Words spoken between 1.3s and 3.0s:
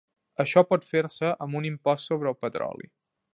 amb un impost sobre el petroli.